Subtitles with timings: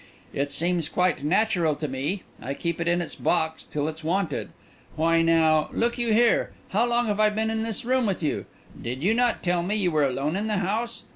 [0.33, 4.49] It seems quite natural to me; I keep it in its box till it's wanted.
[4.95, 8.47] Why now, look you here, how long have I been in this room with you?
[8.81, 11.03] Did you not tell me you were alone in the house?